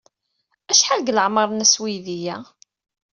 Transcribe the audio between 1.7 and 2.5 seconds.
uydi-a?